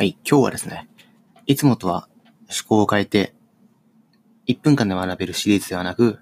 [0.00, 0.88] はい、今日はですね、
[1.44, 2.08] いつもとは
[2.44, 3.34] 趣向を変えて、
[4.46, 6.20] 1分間で学べるシリーズではなく、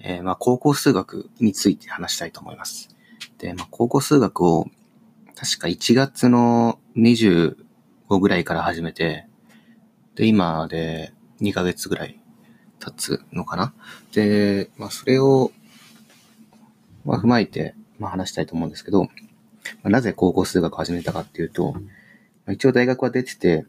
[0.00, 2.94] えーまあ、高校数学について話したいと思います。
[3.38, 4.66] で、まあ、高校数学を
[5.34, 7.56] 確か1月の25
[8.20, 9.26] ぐらいから始めて、
[10.14, 12.20] で、今で2ヶ月ぐらい
[12.80, 13.72] 経つのかな。
[14.12, 15.52] で、まあ、それを、
[17.06, 19.08] まあ、踏まえて、まあ、話したいと思うんですけど、ま
[19.84, 21.99] あ、なぜ高校数学を始めたかっていうと、まあ
[22.52, 23.66] 一応大学は出てて、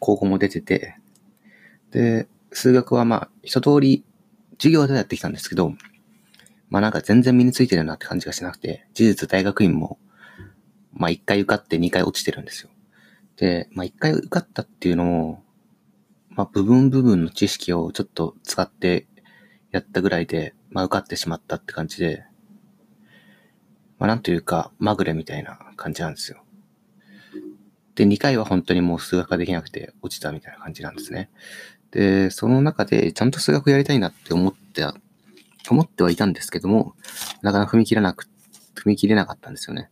[0.00, 0.96] 高校も出てて、
[1.90, 4.04] で、数学はまあ、一通り
[4.58, 5.74] 授業でやってきたんですけど、
[6.70, 9.98] まあなんか全然身についてるなって感じがしなくて、事実大学院も、
[10.92, 12.70] まあ一回受かって二回落ちてるんですよ。
[13.36, 15.42] で、まあ一回受かったっていうのも、
[16.30, 19.06] まあ部分部分の知識をちょっと使って
[19.70, 22.24] やったぐらいで、まあ受かってしまったって感じで、
[23.98, 26.42] まあなんというか、まぐれみたいな感じなんですよ。
[27.98, 31.30] で、2回は本当にもう数学ができなくて落ちたみたいな感じなんですね。
[31.90, 34.86] で、その中でちゃんと数学やりたいなって思って、
[35.68, 36.94] 思ってはいたんですけども、
[37.42, 38.26] なかなか踏み切らなく、
[38.76, 39.90] 踏み切れなかったんですよね。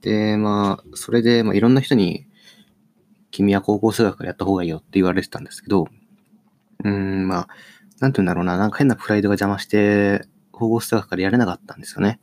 [0.00, 2.26] で、まあ、それで、まあ、いろんな人に、
[3.30, 5.86] 君は高校数学やった方がいいよって言われてたんですけど、
[6.82, 7.48] うーん、まあ、
[8.00, 12.18] なんて言うんだろうな、なんか変なプライドが邪魔して、高校数学からやれなかったんですよね。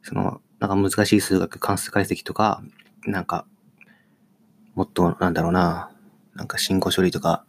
[0.00, 2.62] その、なんか難しい数学、関数解析とか、
[3.06, 3.46] なんか、
[4.76, 5.90] もっと、なんだろうな、
[6.34, 7.44] なんか進行処理とか、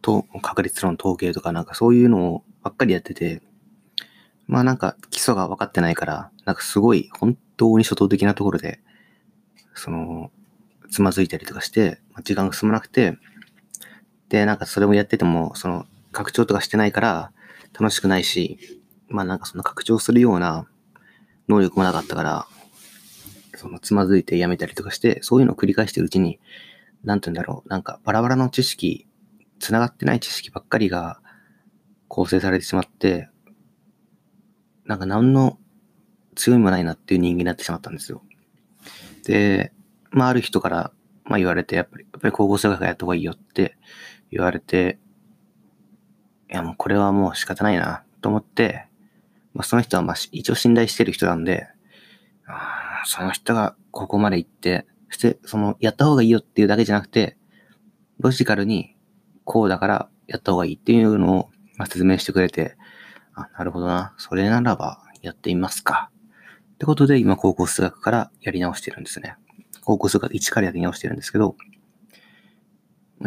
[0.00, 3.42] と、確率論統計とか、なんかそういうのをばっかりやってて、
[4.46, 8.80] まあなんか基礎が分かってないから、なんかすごい本当に初等的なところで、
[9.74, 10.30] その、
[10.90, 13.18] つまずいたりとかして、時間が進まなくて、
[14.30, 17.32] で、なんかそれもやってても、その、拡張とかしてないから
[17.78, 18.58] 楽しくないし、
[19.08, 20.66] まあなんかその拡張するような
[21.46, 22.46] 能力もなかったから、
[23.62, 26.40] そのつまずいてやめたりとかして、そういうのを繰り返してるうちに、
[27.04, 29.06] なんて言うんだろう、なんかバラバラの知識、
[29.60, 31.20] 繋がってない知識ばっかりが
[32.08, 33.28] 構成されてしまって、
[34.84, 35.60] なんか何の
[36.34, 38.24] 強みもないなっていう人間になってしまったんですよ。
[39.24, 39.72] で、
[40.10, 40.92] まあある人から、
[41.24, 43.76] まあ言われて、やっぱり、やっぱり高校生学やった方がいいよって
[44.32, 44.98] 言われて、
[46.50, 48.88] いやもうこれはもう仕方ないなと思って、
[49.54, 51.68] まあその人はまあ一応信頼してる人なんで、
[52.46, 57.36] あーその人がここまで行って、そしてそのやった方がいいよっていうだけじゃなくて、
[58.18, 58.96] ロジカルに
[59.44, 62.76] こうだからやった方がいいっていうのをま説明してくれて、
[63.34, 64.14] あ、なるほどな。
[64.18, 66.10] それならばやってみますか。
[66.74, 69.36] ってことで今高校数学からやり直してるんですね。
[69.84, 71.56] 高校数学1からやり直してるんですけど、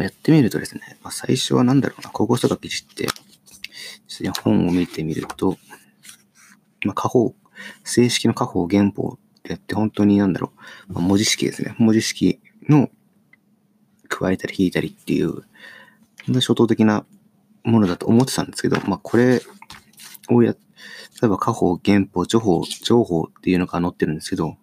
[0.02, 3.06] やってみるとですね、まあ、最初はなんだろうな、高校数学1って、
[4.06, 5.56] ちょっと本を見てみると、
[6.84, 7.34] まあ、下方、
[7.84, 9.18] 正式の下方原法
[9.52, 10.52] やって本当になんだろ
[10.88, 11.74] う、文字式ですね。
[11.78, 12.90] 文字式の
[14.08, 15.42] 加えたり引いたりっていう、本
[16.26, 17.04] 当に初等的な
[17.64, 19.42] ものだと思ってたんですけど、まあこれ
[20.28, 20.58] をや、例
[21.24, 24.56] えば下方、原法、情報、情報っていうのが載ってるんですけど、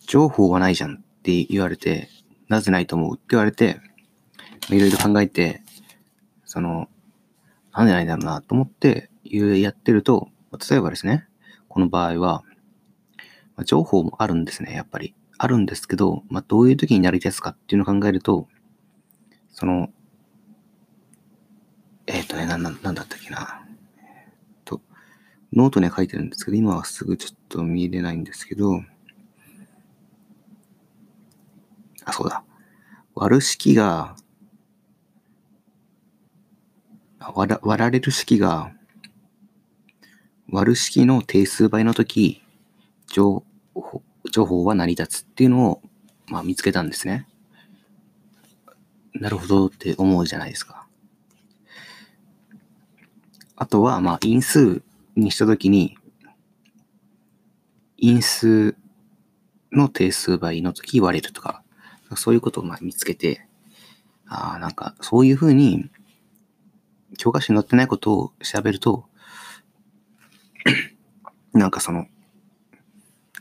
[0.00, 2.08] 情報はないじゃんって言われて、
[2.48, 3.80] なぜないと思うって言われて、
[4.70, 5.62] いろいろ考えて、
[6.44, 6.88] その、
[7.72, 10.28] なんでないんだろうなと思ってやってると、
[10.70, 11.26] 例えばですね、
[11.68, 12.44] この場合は、
[13.56, 15.14] まあ情報もあるんですね、やっぱり。
[15.38, 18.46] あるんですけど、まあ、どういう時になりですかっていうのを考えると、
[19.50, 19.88] その、
[22.06, 23.64] えっ、とね、な、ななんだったっけな。
[23.98, 24.80] えっと、
[25.52, 28.82] ノートには書いてるんですけど、今はすぐちょっと見れないんですけど、
[32.04, 32.44] あ、そうだ。
[33.14, 34.16] 割る式が、
[37.34, 38.72] 割ら割られる式が、
[40.48, 42.41] 割る式の定数倍の時、
[43.12, 45.82] 情報情報は成り立つっていうのを、
[46.28, 47.28] まあ、見つけたんですね。
[49.14, 50.86] なるほどって思うじゃないですか。
[53.56, 54.82] あとは、まあ、因数
[55.14, 55.96] にしたときに、
[57.98, 58.74] 因数
[59.70, 61.62] の定数倍の時割れるとか、
[62.16, 63.46] そういうことをまあ見つけて、
[64.26, 65.90] ああ、なんか、そういうふうに、
[67.18, 69.04] 教科書に載ってないことを調べると、
[71.52, 72.06] なんかその、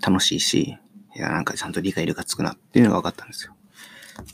[0.01, 0.77] 楽しいし、
[1.15, 3.55] いや、なんかちゃんと理解力がつくなっていうのが分かったんですよ。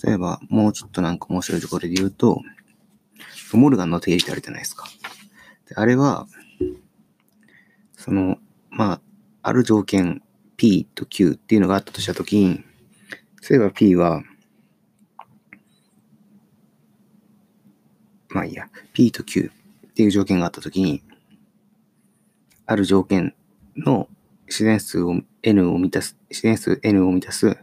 [0.04, 2.42] 例えば、もうちょっとなんか面白いところで言うと、
[3.54, 4.88] モルガンの定理ってあるじゃないですか。
[5.69, 6.28] であれは、
[7.96, 8.38] その、
[8.69, 9.02] まあ、
[9.44, 10.22] ある条件
[10.58, 12.64] P と Q っていうのがあったとしたときに、
[13.50, 14.24] 例えば P は、
[18.30, 19.52] まあいいや、P と Q
[19.88, 21.02] っていう条件があったときに、
[22.66, 23.34] ある条件
[23.78, 24.10] の
[24.47, 27.57] 自然数を n を満たす、自然数 n を満たす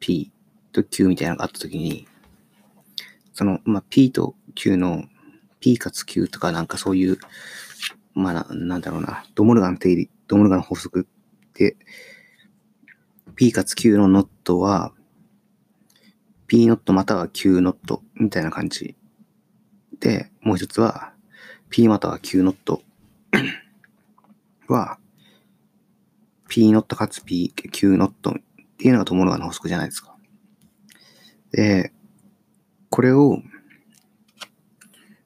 [0.00, 0.32] p
[0.72, 2.06] と Q みたいなのがあったときに、
[3.32, 5.04] その、まあ、P と Q の
[5.60, 7.18] P かつ Q とかなんかそういう、
[8.14, 11.06] まあな、んだろうな、ドモルガン定理、ドモルガン法則
[11.54, 11.76] で、
[13.34, 14.92] P かつ Q のノットは、
[16.46, 18.96] P ノットまたは Q ノットみたいな感じ。
[20.00, 21.12] で、もう一つは、
[21.68, 22.82] P または Q ノット
[24.68, 24.98] は、
[26.48, 28.34] P ノットかつ P、Q ノットっ
[28.78, 30.16] ていうのがドモルガの法則じゃないですか。
[31.52, 31.92] で、
[32.90, 33.40] これを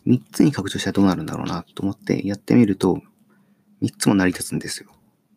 [0.06, 3.00] 3つに拡張したらどうなるんだろうなと思ってやってみると、
[3.82, 4.90] 3つも成り立つんですよ。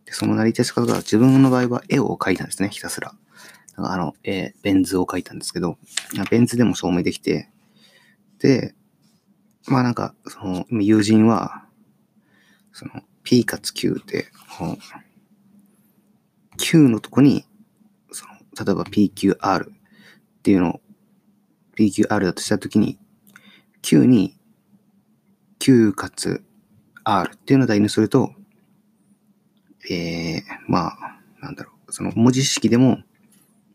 [0.05, 3.13] で、その成り立ち方が自分の場合は絵を描いたんですね、ひたすら。
[3.75, 5.77] だからあの、えー、ベン図を描いたんですけど、
[6.29, 7.49] ベン図でも証明できて、
[8.39, 8.75] で、
[9.67, 11.65] まあなんか、その、友人は、
[12.73, 12.91] その、
[13.23, 14.27] P かつ Q で、
[16.73, 17.45] Q のとこに、
[18.11, 18.33] その、
[18.65, 19.73] 例えば PQR っ
[20.41, 20.81] ていうのを
[21.77, 22.97] PQR だとしたときに、
[23.83, 24.35] Q に
[25.59, 26.43] Q かつ
[27.03, 28.33] R っていうのを代入すると、
[29.91, 33.03] えー、まあ、なんだろう、その文字式でも、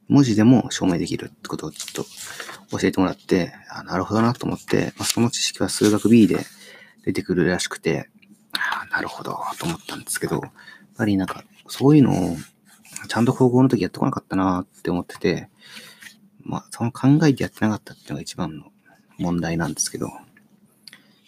[0.08, 2.04] 文字でも証明できるってことをちょっ
[2.70, 6.38] と教えてもらって、あなるほどなと思って、まあ、その知識は数学 B で
[7.04, 8.10] 出てくるらしくて、
[8.54, 10.52] あなるほどと思ったんですけど、やっ
[10.96, 12.36] ぱりなんか、そういうのを、
[13.06, 15.48] ちゃんと高校の時やってこなかったなって思ってて、
[16.42, 18.72] まあ、その考えてやってなかったっていうのが一番の
[19.18, 20.08] 問題なんですけど、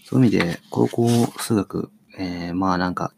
[0.05, 1.09] そういう意味で、高校
[1.39, 3.13] 数学、えー、まあなんか、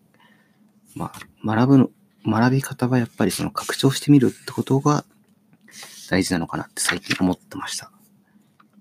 [0.95, 1.91] まあ、学ぶの、
[2.27, 5.05] 学び方はやっぱりその拡張してみるってことが
[6.11, 7.91] 大事なのかなって最近思ってました。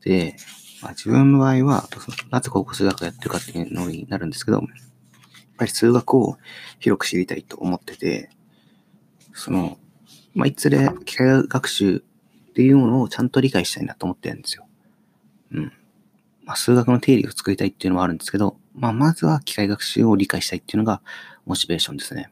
[0.04, 0.36] で、
[0.82, 1.88] まあ、自分の場合は、
[2.32, 4.68] なぜ高校数学をやってるかっていうのになるんですけど、やっ
[5.58, 6.38] ぱり数学を
[6.80, 8.30] 広く知りたいと思ってて、
[9.34, 9.78] その、
[10.34, 12.04] まあ、いずれ機械学習
[12.52, 14.66] っていうものをちゃんと理解したいなと思ってるんですよ。
[15.52, 15.74] うん。
[16.44, 21.02] まあ、数学の定理を作りたいっていうのもあるんですけど、まあ、まずは機械学習を理解したいっていうのが
[21.46, 22.30] モチベーションですね。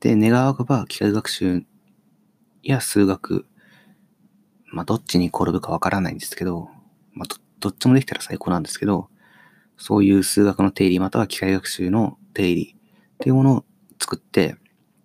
[0.00, 1.64] で、願わくば機械学習
[2.62, 3.46] や数学、
[4.66, 6.68] まあ、どっちに転ぶかわからないんですけど、
[7.12, 9.08] まあど、どっちもできたら最高なんですけど、
[9.78, 12.76] そういう数学の定理または機械学習の定理
[13.14, 13.64] っていうものを
[14.00, 14.56] 作って、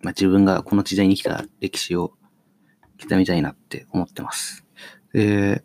[0.04, 2.14] まあ、自分がこの時代に来た歴史を
[3.02, 4.66] 刻みたいなって思ってます。
[5.14, 5.64] で、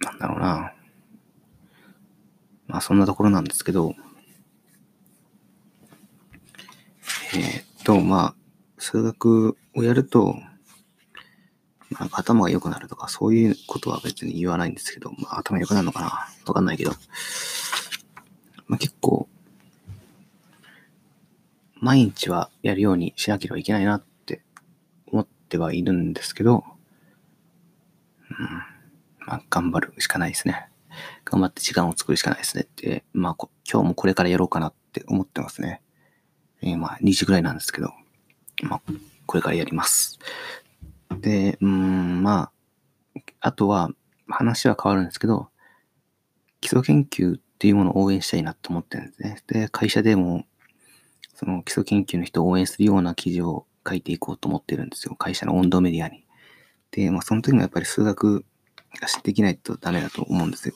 [0.00, 0.72] なんだろうな。
[2.66, 3.94] まあそんなところなんですけど、
[7.34, 8.34] えー、っと、まあ、
[8.78, 10.36] 数学をやると、
[11.90, 16.92] なんか頭が良くなるとか、そういうことは別に言わないんですけど、まあ頭良くなるのかなわかんないけど、
[18.66, 19.27] まあ結構、
[21.88, 24.42] 毎日はやるようにしなければいけないなって
[25.06, 26.62] 思ってはいるんですけど、
[28.30, 28.46] うん、
[29.26, 30.68] まあ、頑張るしかないですね。
[31.24, 33.36] 頑張って時間を作るしかないですねって、まあ、
[33.66, 35.80] 今日もこれからやろうかなって思ってますね。
[36.60, 37.90] えー、まあ、2時ぐらいなんですけど、
[38.64, 38.82] まあ、
[39.24, 40.18] これからやります。
[41.22, 42.50] で、うん、ま
[43.14, 43.88] あ、あとは、
[44.28, 45.48] 話は変わるんですけど、
[46.60, 49.42] 基礎研究っていうものを応援したいなと思ってるんですね。
[49.46, 50.44] で、会社でも、
[51.38, 55.14] その基礎研究の人を応援するような記事を書いていこうと思ってるんですよ。
[55.14, 56.24] 会社の温度メディアに。
[56.90, 58.44] で、まあその時もやっぱり数学
[59.00, 60.74] が知っていきないとダメだと思うんですよ。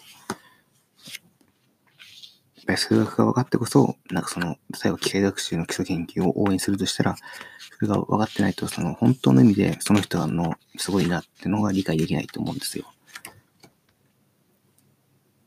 [2.59, 4.51] やっぱり数学が分かってこそ、なんかその、
[4.85, 12.85] 例えば機械学習の基礎研究を応援するとしたら、それが分かってないと、その本当の意味でその人のすごいなってのが理解できないと思うんですよ。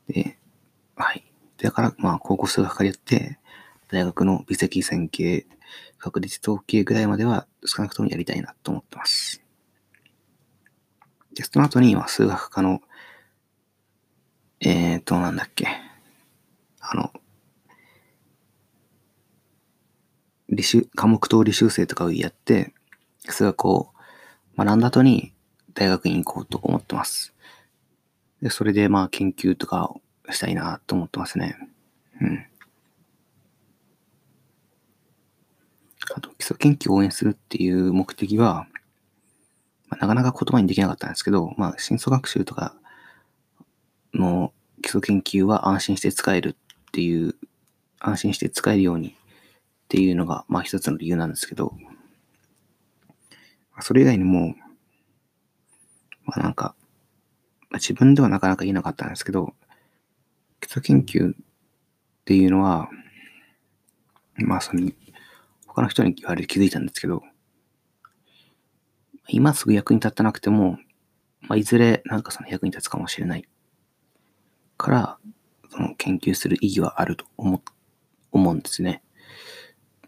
[0.08, 0.36] で、
[0.94, 1.24] はい。
[1.56, 3.38] だから、まあ、高校数学科でやって、
[3.88, 5.46] 大学の微積線形、
[5.98, 9.42] 確率統計ぐらいまでは少なくともやりたいなと思ってます。
[11.34, 12.80] で、その後に、ま数学科の、
[14.60, 15.68] えーと、なんだっけ、
[16.80, 17.12] あの、
[20.50, 22.72] 履修、科目等履修生とかをやって、
[23.28, 23.90] 数学を
[24.56, 25.34] 学んだ後に
[25.74, 27.34] 大学院行こうと思ってます。
[28.40, 30.00] で、それでまあ研究とかを
[30.30, 31.56] したいなと思ってますね。
[32.20, 32.46] うん。
[36.14, 38.66] あと、基礎研究を応援するっていう目的は、
[39.88, 42.74] まあ、なかなか言葉にできなかったんですけど、まあ、深層学習とか
[44.14, 46.56] の基礎研究は安心して使える
[46.88, 47.34] っていう、
[47.98, 49.12] 安心して使えるようにっ
[49.88, 51.72] ていうのが、まあ一つの理由なんですけど、
[53.80, 54.54] それ以外にも、
[56.24, 56.74] まあなんか、
[57.70, 59.54] まあ、自分ではなかなか言えなかったんですけど、
[60.60, 61.36] 基礎研究っ
[62.24, 62.88] ていうのは、
[64.36, 64.90] まあその、
[65.76, 67.22] 他の人に言われて気づいたんですけど、
[69.28, 70.78] 今すぐ役に立たなくても、
[71.42, 73.46] まあ、いずれなんかその役に立つかもしれない
[74.78, 75.18] から、
[75.68, 77.62] その研究する意義はあると思、
[78.32, 79.02] 思うんですね。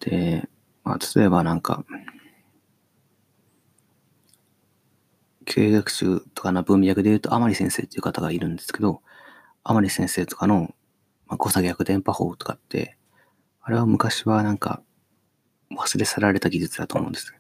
[0.01, 0.49] で、
[0.85, 1.85] まあ、例えばなんか、
[5.45, 9.03] 経営学習とかの文脈で言うと、甘利先生っていう方がいるんですけど、
[9.65, 10.75] 甘利先生とかの、
[11.27, 12.97] まあ、誤差逆電波法とかって、
[13.61, 14.83] あれは昔はなんか
[15.77, 17.35] 忘れ去られた技術だと思うんです。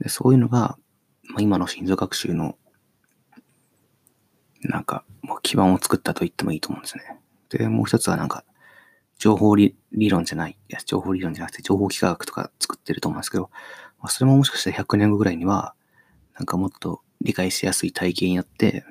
[0.00, 0.76] でそういうのが、
[1.24, 2.56] まあ、今の心臓学習の
[4.62, 7.18] なんかもう基盤を作ったと言ってもいいと思うんですね。
[7.48, 8.44] で、もう一つはなんか
[9.18, 13.50] 情報理論じゃない、いや、情報理論じゃなくて情報幾何学とか作ってると思うんですけど、
[14.00, 15.74] まあ、それももしかしたら100年後ぐらいには、
[16.34, 18.84] なんかもっと理解しやすい体系になって、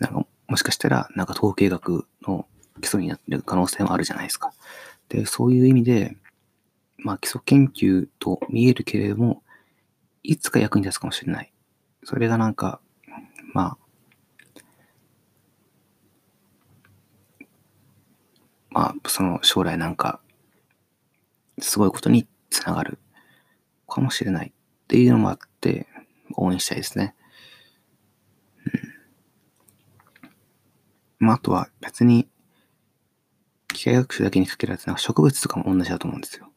[0.00, 2.46] なんかもしかしたら、なんか統計学の
[2.80, 4.52] 基礎になってる可能性もあるじゃないですか。
[5.12, 6.16] で、そういう意味で、
[6.96, 9.42] まあ基礎研究と見えるけれども、
[10.22, 11.52] いつか役に立つかもしれない。
[12.02, 12.80] それがなんか、
[13.52, 13.78] まあ、
[18.70, 20.22] まあ、その将来なんか、
[21.58, 22.98] すごいことにつながる
[23.86, 24.52] かもしれないっ
[24.88, 25.86] ていうのもあって、
[26.36, 27.14] 応援したいですね。
[28.64, 28.72] うん
[31.26, 32.31] まあ、あとは別に、
[33.82, 36.52] 機械学習だけにかけられて、なんか植物とかも同じだと思うんですよ。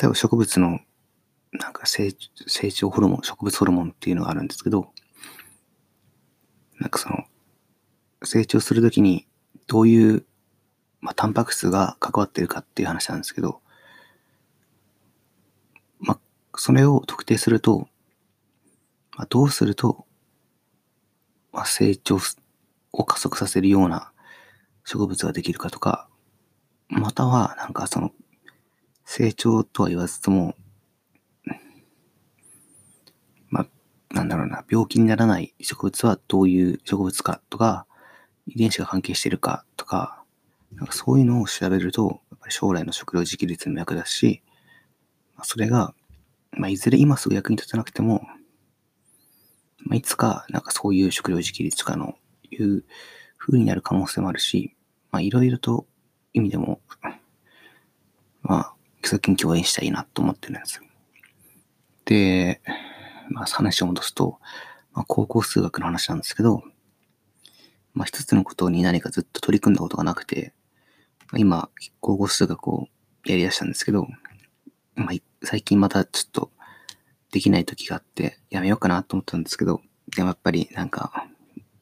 [0.00, 0.78] 例えば植物の、
[1.50, 2.14] なんか成
[2.46, 4.92] 成長ホルモン、植物ホルモンっていうのがあるんですけど、
[6.78, 7.24] なんかその、
[8.22, 9.26] 成長するときに
[9.66, 10.24] どういう、
[11.00, 13.60] まあ、タンパク質が関わってるかっていう話なんですけど、
[15.98, 16.20] まあ、
[16.56, 17.88] それを特定すると、
[19.16, 20.06] まあ、どうすると
[21.52, 22.18] まあ、成長
[22.92, 24.12] を加速させるような
[24.84, 26.08] 植物ができるかとか、
[26.88, 28.12] または、なんかその、
[29.04, 30.54] 成長とは言わずとも、
[33.48, 37.86] まあ、なんだろうな、病気にならない植物はどういう植物かとか、
[38.46, 40.24] 遺伝子が関係しているかとか、
[40.74, 44.42] なんかそういうのを調べると、やっぱり将来の食料自給率にも役立つし、
[45.36, 45.94] まあ、それが、
[46.52, 48.22] まあ、いずれ今すぐ役に立たなくても、
[49.78, 52.14] まあ、いつか、なんかそういう食料自給率とかの、
[52.50, 52.84] いう
[53.40, 54.76] 風になる可能性もあるし、
[55.10, 55.86] まあ、いろいろと
[56.34, 56.80] 意味でも、
[58.42, 60.84] まあ、基礎研究を応援したいなと思ってるんですよ。
[62.04, 62.60] で、
[63.30, 64.38] まあ、話を戻すと、
[64.92, 66.62] まあ、高校数学の話なんですけど、
[67.94, 70.52] まあ、一つのことに何かずっと取り組んだことがなくて、
[71.32, 71.70] まあ、今、
[72.00, 72.88] 高校数学を
[73.24, 74.06] やり出したんですけど、
[74.94, 75.08] まあ、
[75.42, 76.50] 最近またちょっと
[77.32, 79.80] できない時があって、やめようかなと思ったんですけど、
[80.14, 81.26] でもやっぱりなんか、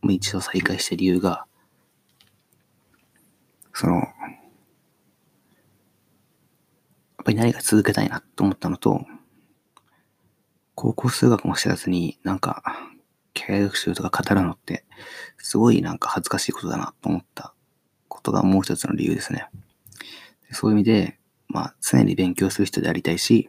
[0.02, 1.46] もう一度再開した理由が、
[3.78, 4.06] その、やっ
[7.24, 9.06] ぱり何か続けたいなと思ったのと、
[10.74, 12.64] 高校数学も知らずになんか、
[13.34, 14.84] 経営学習とか語るのって、
[15.36, 17.54] すごいなんか恥ずかしいことだなと思った
[18.08, 19.46] ことがもう一つの理由ですね。
[20.50, 23.48] そういう意味で、まあ、常に勉強する人でありたいし、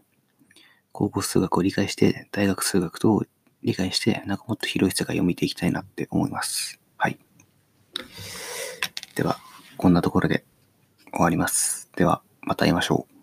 [0.92, 3.26] 高校数学を理解して、大学数学と
[3.64, 6.80] 理解して、なんかもっと広い世界を見ていきたいなって思います。
[6.98, 7.18] はい。
[9.16, 9.40] では、
[9.80, 10.44] こんなところで
[11.14, 11.90] 終わります。
[11.96, 13.19] では、また会いましょう。